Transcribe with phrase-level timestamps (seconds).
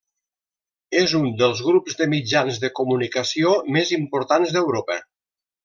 [1.01, 5.01] És un dels grups de mitjans de comunicació més importants d'Europa.